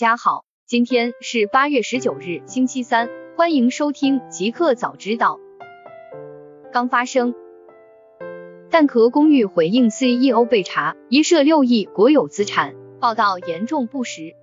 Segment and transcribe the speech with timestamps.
[0.00, 5.38] 大家好，今天是八月十九日，星期三，欢迎收听极客早知道。
[6.72, 7.34] 刚发生，
[8.70, 14.34] 蛋壳公寓回应 CEO 被查，疑涉六亿国有资产，报道严重不实。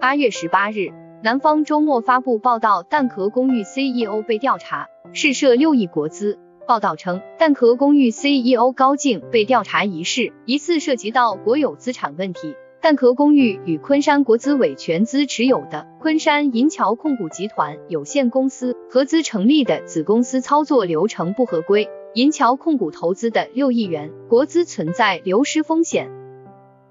[0.00, 6.38] 八月十八日，南方周末发布报道，蛋壳公寓 CEO 被调查，是涉六亿国资。
[6.66, 12.54] 报道称，蛋壳公寓 CEO 高静被调查一事，疑似涉及到国有资产问题。
[12.82, 26.10] 蛋壳公寓与昆山国资委全资持有的昆山银桥控股集团有限公司合资成立的子公司操作流程不合规，银桥控股投资的六亿元国资存在流失风险。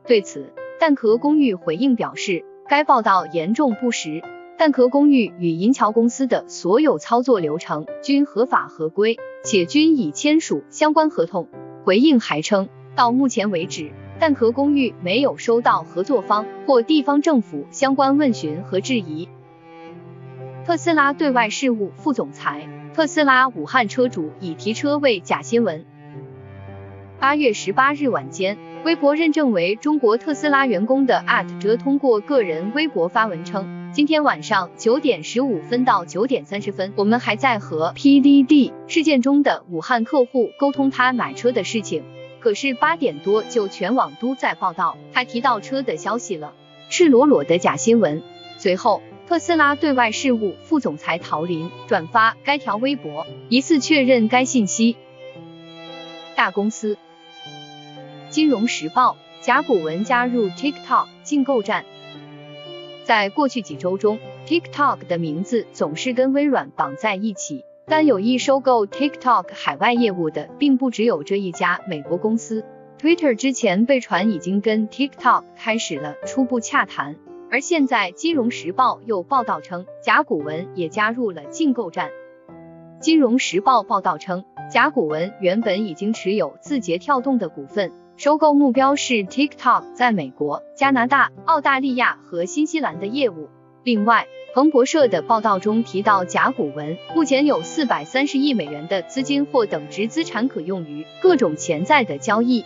[0.08, 4.22] 对此，蛋壳公寓回应表示，该报道严重不实，
[4.58, 11.50] 蛋壳公寓与银桥公司的所有操作流程均合法合规，且均已签署相关合同。
[11.84, 13.92] 回应还称，到目前为止。
[14.21, 19.27] 蛋壳公寓没有收到合作方或地方政府相关问询和质疑。
[20.63, 25.88] 特斯拉对外事务副总裁，特斯拉武汉车主已提车为假新闻。
[27.19, 42.03] 八月十八日晚间，微博认证为中国特斯拉员工的 at 哲通过个人微博发文称，今天晚上九点十五分到九点三十分，我们还在和 PDD 事件中的武汉客户沟通他买车的事情。
[42.42, 46.53] 可是八点多就全网都在报道他提到车的消息了，
[46.89, 48.23] 赤裸裸的假新闻。
[48.58, 54.97] 随后，特斯拉对外事务副总裁陶林转发该条微博，疑似确认该信息。
[56.36, 56.97] 大公司，
[58.30, 61.86] 金融时报，甲骨文加入 TikTok 竞购战。
[63.03, 67.66] 在过去几周中，TikTok 的名字总是跟微软绑在一起。
[67.92, 72.64] 但有意收购 TikTok 海外业务的，并不只有这一家美国公司。
[72.97, 77.17] Twitter 之前被传已经跟 TikTok 开始了初步洽谈，
[77.52, 82.08] 而现在《金融时报》又报道称，甲骨文也加入了竞购战。
[83.02, 93.50] 《金融时报》报道称，甲骨文原本已经持有字节跳动的股份，收购目标是 TikTok 在美国、加拿大、澳大利亚和新西兰的业务。
[93.84, 102.66] 另外，彭博社的报道中提到，甲骨文目前有四百三十亿美元的资金或等值资产可用于各种潜在的交易。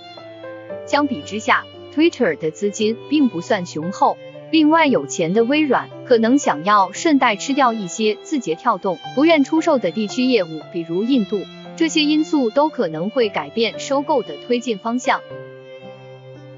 [0.88, 1.64] 相比之下
[1.94, 4.18] ，Twitter 的资金并不算雄厚。
[4.52, 11.40] 另外，有钱的微软可能想要顺带吃掉一些字节跳动不愿出售的地区业务，比如印度。
[11.76, 15.22] 这些因素都可能会改变收购的推进方向。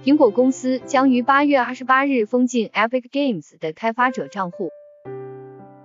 [0.06, 4.70] 苹果公司将于八月二十八日封禁 Epic Games 的开发者账户。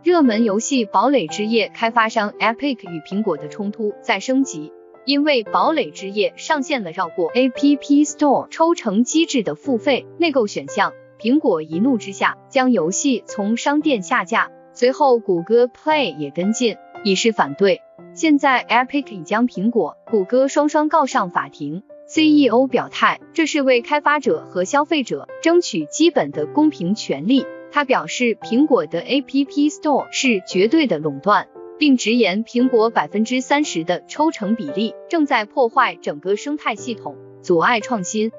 [0.04, 4.72] 热门游戏《堡垒之夜》开发商 Epic 与苹果的冲突在升级，
[5.04, 17.80] 因为《堡垒之夜》上线了绕过 App Store 抽成机制的付费内购选项，苹果一怒之下将游戏从商店下架，随后谷歌 Play 也跟进，以示反对。
[18.12, 21.84] 现在 Epic 已将苹果、谷歌双双告上法庭。
[22.08, 27.46] CEO 表态，这是为开发者和消费者争取基本的公平权利。
[27.72, 38.30] 他表示，苹果的 App Store 是绝对的垄断，并直言苹果百分之三十的抽成比例正在破坏整个生态系统，阻碍创新。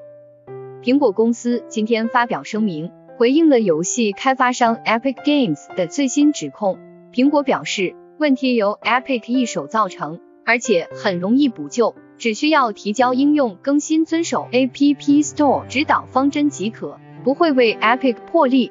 [0.84, 6.78] 苹果公司今天发表声明，回应了游戏开发商 Epic Games 的最新指控。
[7.12, 18.70] 苹果表示，问题由 Epic 一手造成，而且很容易补救，只需要提交应用更新，遵守 App Store 指导方针即可，不会为 Epic 破例。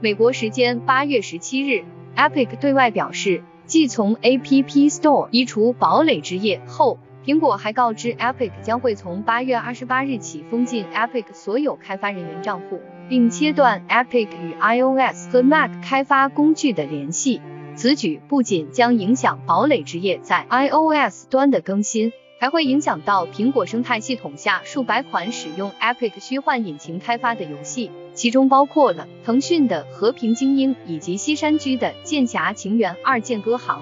[0.00, 1.82] 美国时间八月十七日
[2.14, 17.40] ，Epic 对外表示，继从 App Store 移除《堡垒之夜》后，苹果还告知 Epic 将会从八月二十八日起封禁 Epic 所有开发人员账户，并切断 Epic 与 iOS 和 Mac 开发工具的联系。
[17.74, 22.12] 此举不仅将影响《堡垒之夜》在 iOS 端的更新。
[22.38, 33.80] 还会影响到苹果生态系统下数百款使用 Epic 虚幻引擎开发的游戏，其中包括了腾讯的《和平精英》以及西山居的《剑侠情缘二剑歌行》。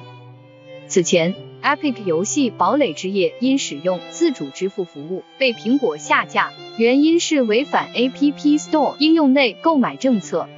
[0.88, 10.48] 此前，Epic 游戏《堡垒之夜》因使用自主支付服务被苹果下架，原因是违反 App Store 应用内购买政策。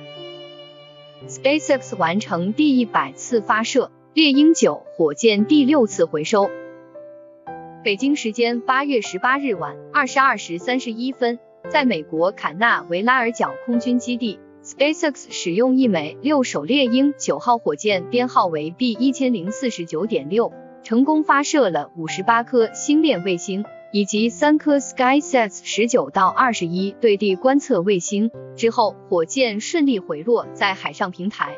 [1.27, 6.49] SpaceX 完成第一百次发射，猎鹰九火箭第六次回收。
[7.89, 11.39] 北京时间八月十八日晚二十二时三十一分，
[11.71, 20.53] 在美国坎纳维拉尔角空军基地，SpaceX 使用一枚六手猎鹰九号火箭，编号为 B 一千零四十九点六，
[20.83, 31.57] 成功发射了五十八颗星链卫星，以及三颗 SkySat 十九到二十一对地观测卫星之后，火箭顺利回落在海上平台。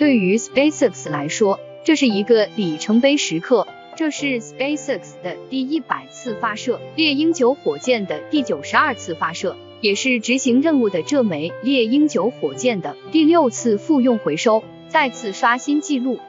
[0.00, 3.68] 对于 SpaceX 来说，这是一个里程碑时刻。
[3.98, 16.20] 这是 SpaceX 的第一百次发射，猎鹰九火箭的第九十二次发射，也是执行任务的这枚猎鹰九火箭的第六次复用回收，再次刷新纪录。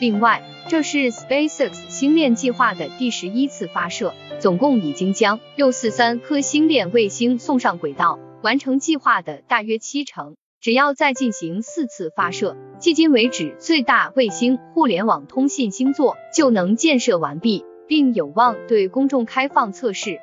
[0.00, 10.36] 另外，这是 SpaceX 星链计划的第十一次发射，总共已经将六四三颗星链卫星送上轨道，完成计划的大约七成。
[10.60, 20.18] 只要再进行四次发射，迄今为止最大卫星互联网通信星座就能建设完毕，并有望对公众开放测试。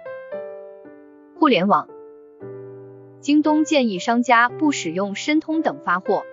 [1.40, 1.88] 互联网，
[3.22, 6.24] 京东建议商家不使用申通等发货。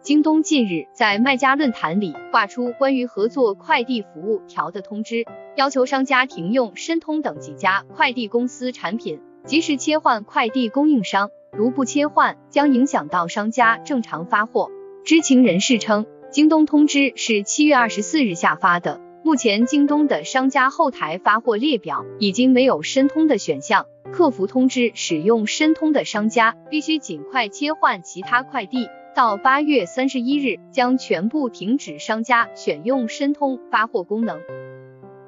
[0.00, 5.24] 京东近日在卖家论坛里挂出关于合作快递服务条的通知，
[5.56, 11.30] 要求商家停用申通等几家快递公司产品，及时切换快递供应商。
[11.52, 14.70] 如不切换，将影响到商家正常发货。
[15.04, 23.86] 知情人士称，京东通知是七月二十四日下发的，目前京东的商家后台发货列表已经没有申通的选项。
[24.12, 34.40] 客服通知使用申通的商家必须尽快切换其他快递，到八月三十一日将全部停止商家选用申通发货功能。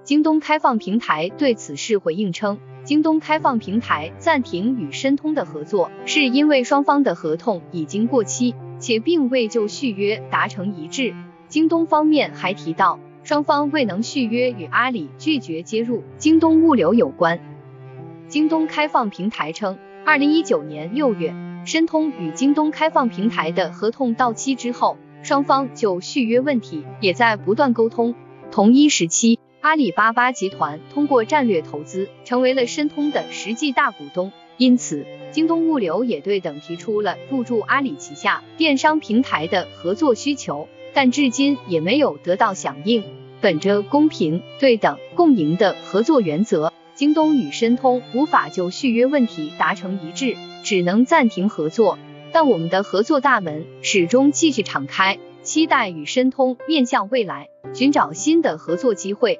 [0.02, 2.58] 京东开放平台对此事回应称。
[2.90, 11.14] 京东开放平台暂停与申通的合作，是因为双方的合同已经过期，且并未就续约达成一致。
[11.46, 17.38] 京东方面还提到，双方未能续约与阿里拒绝接入京东物流有关。
[18.26, 21.32] 京东开放平台称，二零一九年六月，
[21.64, 28.16] 申通与京东开放平台的合同到期之后，双方就续约问题也在不断沟通。
[28.50, 29.38] 同一时期。
[29.60, 43.04] 阿里巴巴集团通过战略投资成为了申通的实际大股东，因此京东物流也对等提出了入驻阿里旗下电商平台的合作需求，但至今也没有得到响应。
[43.42, 51.98] 本着公平、对等、共赢的合作原则，京东与申通无法就续约问题达成一致，只能暂停合作。
[52.32, 59.38] 但我们的合作大门始终继续敞开，期待与申通面向未来，寻找新的合作机会。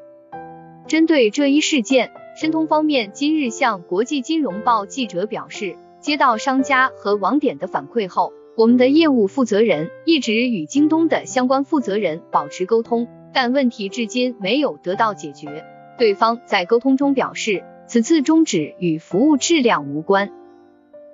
[0.90, 15.64] 针对这一事件，申通方面今日向国际金融报记者表示，接到商家和网点的反馈后，我们的业务负责人一直与京东的相关负责人保持沟通，但问题至今没有得到解决。
[15.96, 20.32] 对方在沟通中表示，此次终止与服务质量无关。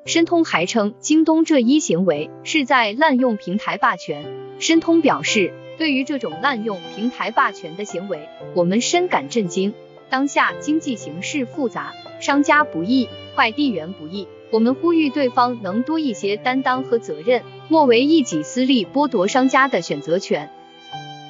[0.07, 4.25] 申通还称，京东这一行为是在滥用平台霸权。
[4.59, 5.53] 申通表示。
[5.79, 9.75] 对于这种滥用平台霸权的行为，我们深感震惊。
[10.09, 20.49] 当下经济形势复杂，商家不易，快递员不易，我们呼吁对方能多一些担当和责任，莫为一己私利剥夺商家的选择权。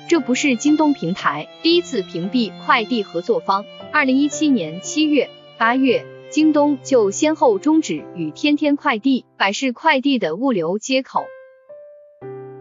[0.07, 3.65] 这不是京东平台第一次屏蔽快递合作方。
[3.93, 11.25] 二零一七年七月、八月，京东就先后终止与天天快递、百世快递的物流接口。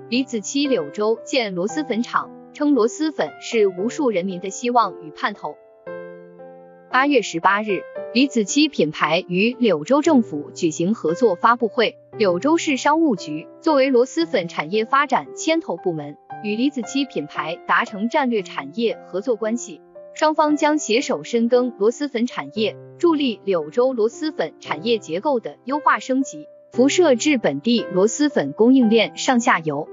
[0.08, 5.58] 李子柒柳州建螺蛳粉厂，称螺蛳粉是无数人民的希望与盼头。
[6.90, 7.82] 八月十八日，
[8.14, 11.98] 李子柒品牌与柳州政府举行合作发布会。
[12.18, 16.16] 柳州市商务局作为螺蛳粉产业发展牵头部门，
[16.46, 19.82] 与李子柒品牌达成战略产业合作关系，
[20.14, 29.88] 双方将携手深耕螺蛳粉产业，助力柳州螺蛳粉产业结构的优化升级，辐射至本地螺蛳粉供应链上下游。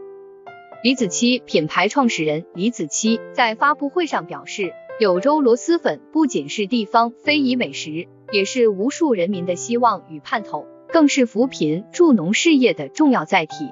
[0.84, 13.70] 李子柒品牌创始人李子柒在发布会上表示，柳州螺蛳粉不仅是地方非遗美食，也是无数人民的希望与盼头，更是扶贫助农事业的重要载体。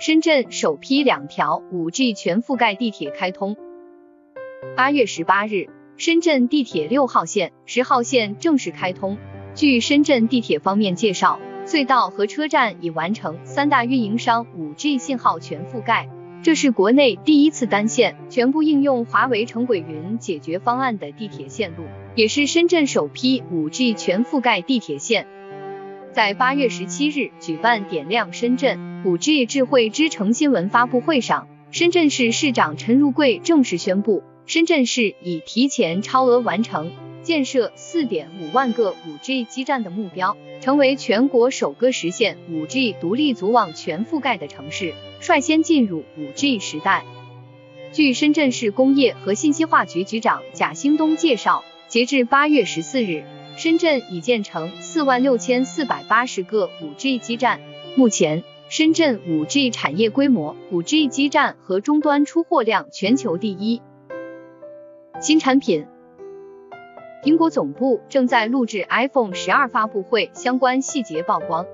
[0.00, 3.56] 深圳首批两条 5G 全覆盖地铁开通。
[4.76, 5.66] 八月十八日，
[5.98, 9.18] 深圳地铁六号线、十号线正式开通。
[9.56, 11.40] 据深圳地铁方面介绍。
[11.66, 16.08] 隧道和车站已完成三大运营商 5G 信号全覆盖，
[16.42, 21.82] 这是国内第一次单线全部应用华为城轨云解决方案的地铁线路，
[22.14, 25.26] 也是深圳首批 5G 全覆盖地铁线。
[26.12, 36.90] 在八月十七日举办点亮深圳 5G 智慧之城新闻发布会上，深圳市市长陈如桂正式宣布，深圳市已提前超额完成。
[37.22, 47.04] 建设四点五万个五 G 基站的目标，成为全国首个实现五 G 独立组网全覆盖的城市，率先进入五 G 时代。
[47.92, 53.24] 据深圳市工业和信息化局局长贾兴东介绍，截至八月十四日，
[53.58, 57.60] 深圳已建成四万六千四百八十个五 G 基站。
[57.96, 63.82] 目前，深圳五 G 产业规模、五 G 基站和终端出货量全球第一。
[65.20, 65.84] 新产品。
[67.24, 71.66] 苹果总部正在录制 iPhone 十二发布会相关细节曝光。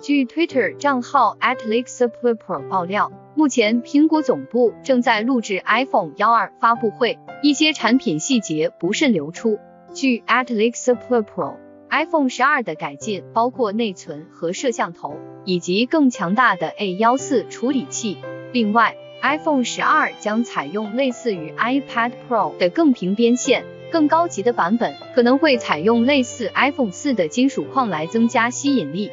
[0.00, 9.60] 据 Twitter 账号 @lexsuperpro 爆料，目前苹果总部正在录制 iPhone 幺二发布会，一些产品细节不慎流出。
[9.94, 18.18] 据 @lexsuperpro，iPhone 十二的改进包括内存和摄像头，以及更强大的 A 幺四处理器。
[18.52, 23.64] 另外，iPhone 十二将采用类似于 iPad Pro 的更平边线。
[23.90, 29.10] 更高级的版本可能会采用类似 iPhone 四的金属框来增加吸引力。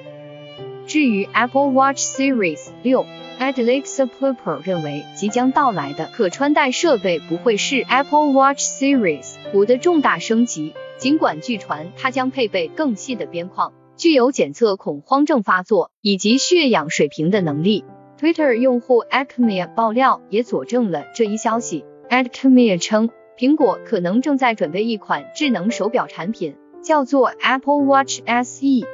[0.86, 3.06] 至于 Apple Watch Series 六
[3.40, 17.86] ，Alexa Purple 认为即将到来的可穿戴设备不会是 Apple Watch Series 五的重大升级，尽管据传它将配备更细的边框，具有检测恐慌症发作以及血氧水平的能力。
[18.20, 21.86] Twitter 用户 Acme 爆料也佐证了这一消息。
[22.10, 23.10] Acme 称。
[23.38, 28.88] 苹果可能正在准备一款智能手表产品，叫做 Apple Watch SE。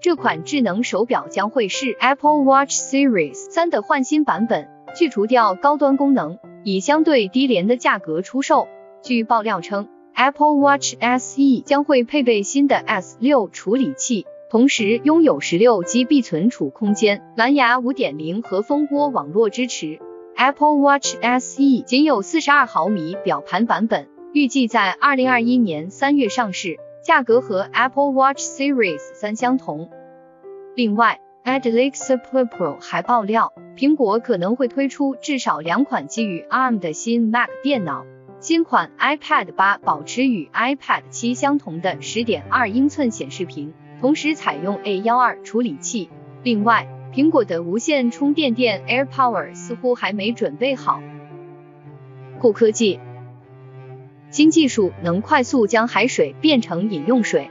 [0.00, 8.68] 这款智能手表将会是 Apple Watch Series 三的换新版本，去除掉高端功能，以相对低廉的价格出售。
[9.02, 19.98] 据爆料称，Apple Watch SE 将会配备新的 S 六处理器，同时拥有十六 GB 存储空间，蓝牙五点零和蜂窝网络支持。
[20.36, 29.90] Apple Watch SE 仅有四十二毫米表盘版本，预计在二零二一年三月上市，价格和 Apple Watch Series 三相同。
[30.76, 38.04] 另外，Alex Purple 还爆料，苹果可能会推出至少两款基于 ARM 的新 Mac 电脑。
[38.38, 46.10] 新款 iPad 八保持与 iPad 七相同的十点二英寸显示屏，同时采用 A 幺二处理器。
[46.42, 51.02] 另外，苹果的无线充电垫 AirPower 似乎还没准备好。
[52.38, 53.00] 酷科技，
[54.30, 57.50] 新技术能快速将海水变成饮用水。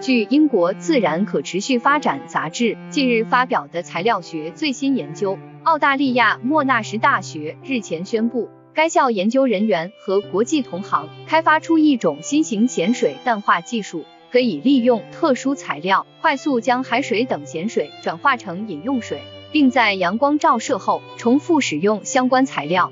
[0.00, 14.04] 据英国《自然可持续发展》杂志近日发表的材料学最新研究，澳大利亚莫纳什大学日前宣布，该校研究人员和国际同行开发出一种新型咸水淡化技术。
[14.34, 19.20] 可以利用特殊材料，快速将海水等咸水转化成饮用水，
[19.52, 22.90] 并在阳光照射后重复使用相关材料。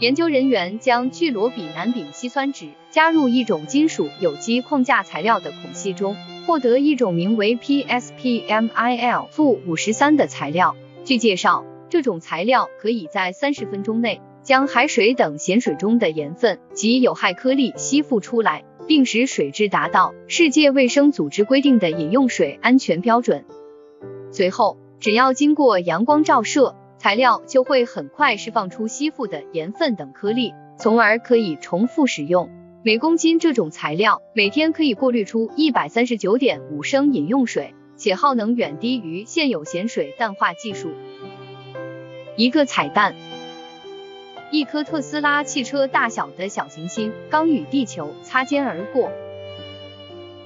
[0.00, 9.28] 研究人员将聚罗比南丙烯酸酯加入一种金属有机框架材料的孔隙中，获得一种名为 PSPMIL-
[9.66, 10.74] 五十三的材料。
[11.04, 18.64] 据介绍，这种材料可以在三十分钟内将海水等咸水中的盐分及有害颗粒吸附出来。
[18.86, 23.44] 并使水质达到世界卫生组织规定的饮用水安全标准。
[24.30, 32.50] 随后，只要经过阳光照射，材料就会很快释放出吸附的盐分等颗粒，从而可以重复使用。
[32.82, 40.90] 每公斤这种材料每天可以过滤出一百三十九点五升饮用水，且耗能远低于现有咸水淡化技术。
[42.36, 43.14] 一个彩蛋。
[44.56, 49.10] 一颗特斯拉汽车大小的小行星刚与地球擦肩而过。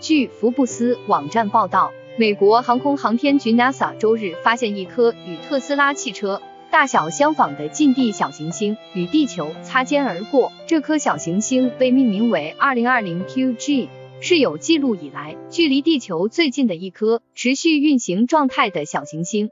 [0.00, 10.50] 据福布斯网站报道，美国航空航天局 NASA 周日发现一颗与特斯拉汽车大小相仿的近地小行星与地球擦肩而过。
[10.66, 13.88] 这颗小行星被命名为2020 QG，
[14.20, 19.50] 是有记录以来距离地球最近的一颗持续运行状态的小行星。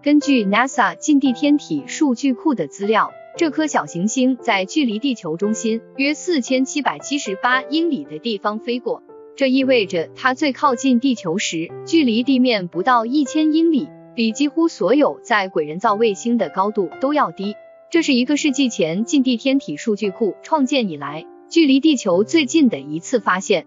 [0.00, 3.10] 根据 NASA 近地天体数据库的资料。
[3.36, 9.02] 这颗小行星在距离地球中心约四千七百七十八英里的地方飞过，
[9.34, 17.56] 这意味着它最靠近地球时距离地面不到一千英里，比几乎所有在轨人造卫星的高度都要低。
[17.90, 23.66] 这是一个世纪前近地天体数据库创建以来距离地球最近的一次发现。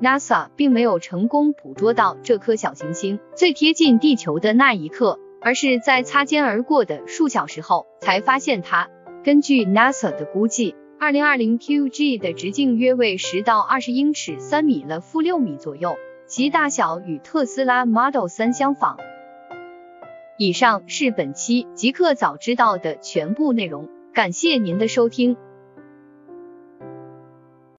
[0.00, 5.18] NASA 并没有成功捕捉到这颗小行星最贴近地球的那一刻。
[5.40, 8.88] 而是在擦肩而过的数小时后才发现它。
[9.24, 18.98] 根据 NASA 的估计，2020 QG 的直径约为十到二十英尺，三米了负六米左右，其大小与特斯拉 Model 3相仿。
[20.38, 25.36] 以上是本期极客早知道的全部内容，感谢您的收听。